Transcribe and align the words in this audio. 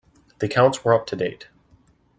The 0.39 0.47
accounts 0.47 0.83
were 0.83 0.95
up 0.95 1.05
to 1.05 1.15
date. 1.15 1.47